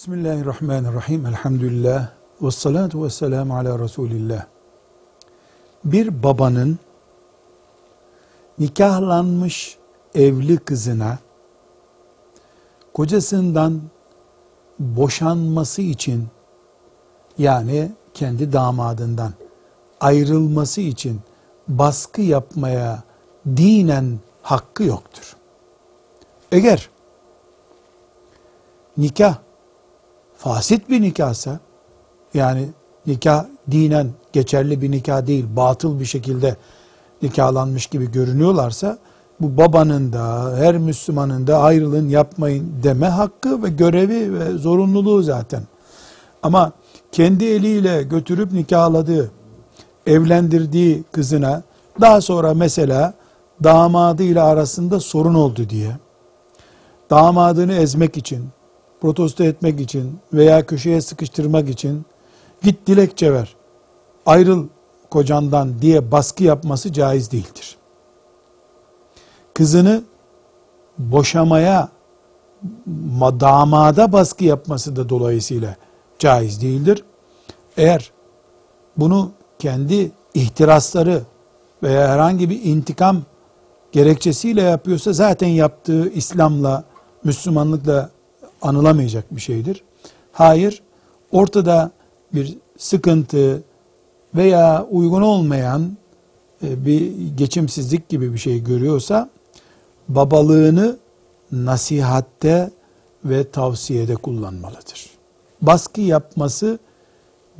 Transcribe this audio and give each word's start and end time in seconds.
Bismillahirrahmanirrahim. 0.00 1.26
Elhamdülillah. 1.26 2.08
Ve 2.42 2.50
salatu 2.50 3.04
ve 3.04 3.10
selamu 3.10 3.56
ala 3.56 3.78
Resulillah. 3.78 4.46
Bir 5.84 6.22
babanın 6.22 6.78
nikahlanmış 8.58 9.78
evli 10.14 10.56
kızına 10.56 11.18
kocasından 12.94 13.80
boşanması 14.78 15.82
için 15.82 16.28
yani 17.38 17.92
kendi 18.14 18.52
damadından 18.52 19.32
ayrılması 20.00 20.80
için 20.80 21.20
baskı 21.68 22.20
yapmaya 22.20 23.02
dinen 23.46 24.18
hakkı 24.42 24.82
yoktur. 24.82 25.36
Eğer 26.52 26.90
nikah 28.96 29.49
fasit 30.40 30.90
bir 30.90 31.02
nikahsa 31.02 31.58
yani 32.34 32.68
nikah 33.06 33.44
dinen 33.70 34.10
geçerli 34.32 34.82
bir 34.82 34.90
nikah 34.90 35.26
değil 35.26 35.44
batıl 35.56 36.00
bir 36.00 36.04
şekilde 36.04 36.56
nikahlanmış 37.22 37.86
gibi 37.86 38.12
görünüyorlarsa 38.12 38.98
bu 39.40 39.56
babanın 39.56 40.12
da 40.12 40.56
her 40.56 40.78
Müslümanın 40.78 41.46
da 41.46 41.58
ayrılın 41.58 42.08
yapmayın 42.08 42.72
deme 42.82 43.06
hakkı 43.06 43.62
ve 43.62 43.68
görevi 43.68 44.38
ve 44.38 44.58
zorunluluğu 44.58 45.22
zaten. 45.22 45.62
Ama 46.42 46.72
kendi 47.12 47.44
eliyle 47.44 48.02
götürüp 48.02 48.52
nikahladığı, 48.52 49.30
evlendirdiği 50.06 51.04
kızına 51.12 51.62
daha 52.00 52.20
sonra 52.20 52.54
mesela 52.54 53.14
damadıyla 53.64 54.44
arasında 54.44 55.00
sorun 55.00 55.34
oldu 55.34 55.70
diye 55.70 55.96
damadını 57.10 57.72
ezmek 57.72 58.16
için 58.16 58.48
protesto 59.00 59.44
etmek 59.44 59.80
için 59.80 60.18
veya 60.32 60.66
köşeye 60.66 61.00
sıkıştırmak 61.00 61.68
için 61.68 62.04
git 62.62 62.86
dilekçe 62.86 63.32
ver, 63.32 63.56
ayrıl 64.26 64.66
kocandan 65.10 65.82
diye 65.82 66.12
baskı 66.12 66.44
yapması 66.44 66.92
caiz 66.92 67.32
değildir. 67.32 67.76
Kızını 69.54 70.02
boşamaya 70.98 71.88
damada 73.20 74.12
baskı 74.12 74.44
yapması 74.44 74.96
da 74.96 75.08
dolayısıyla 75.08 75.76
caiz 76.18 76.62
değildir. 76.62 77.04
Eğer 77.76 78.12
bunu 78.96 79.30
kendi 79.58 80.12
ihtirasları 80.34 81.22
veya 81.82 82.08
herhangi 82.08 82.50
bir 82.50 82.64
intikam 82.64 83.22
gerekçesiyle 83.92 84.62
yapıyorsa 84.62 85.12
zaten 85.12 85.48
yaptığı 85.48 86.10
İslam'la, 86.10 86.84
Müslümanlıkla 87.24 88.10
anılamayacak 88.62 89.36
bir 89.36 89.40
şeydir. 89.40 89.82
Hayır, 90.32 90.82
ortada 91.32 91.90
bir 92.34 92.58
sıkıntı 92.78 93.62
veya 94.34 94.86
uygun 94.90 95.22
olmayan 95.22 95.96
e, 96.64 96.86
bir 96.86 97.12
geçimsizlik 97.36 98.08
gibi 98.08 98.32
bir 98.32 98.38
şey 98.38 98.64
görüyorsa 98.64 99.30
babalığını 100.08 100.96
nasihatte 101.52 102.70
ve 103.24 103.50
tavsiyede 103.50 104.14
kullanmalıdır. 104.14 105.10
Baskı 105.62 106.00
yapması 106.00 106.78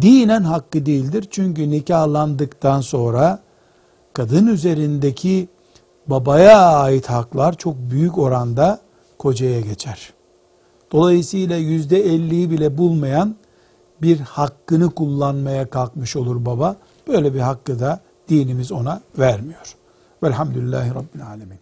dinen 0.00 0.42
hakkı 0.42 0.86
değildir. 0.86 1.28
Çünkü 1.30 1.70
nikahlandıktan 1.70 2.80
sonra 2.80 3.42
kadın 4.12 4.46
üzerindeki 4.46 5.48
babaya 6.06 6.58
ait 6.58 7.10
haklar 7.10 7.56
çok 7.56 7.76
büyük 7.76 8.18
oranda 8.18 8.80
kocaya 9.18 9.60
geçer. 9.60 10.12
Dolayısıyla 10.92 11.56
yüzde 11.56 12.00
elliyi 12.06 12.50
bile 12.50 12.78
bulmayan 12.78 13.36
bir 14.02 14.20
hakkını 14.20 14.90
kullanmaya 14.90 15.70
kalkmış 15.70 16.16
olur 16.16 16.44
baba. 16.44 16.76
Böyle 17.08 17.34
bir 17.34 17.40
hakkı 17.40 17.80
da 17.80 18.00
dinimiz 18.28 18.72
ona 18.72 19.00
vermiyor. 19.18 19.76
Velhamdülillahi 20.22 20.90
Rabbil 20.90 21.26
Alemin. 21.26 21.61